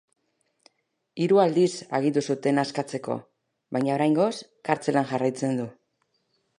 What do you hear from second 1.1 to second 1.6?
Hiru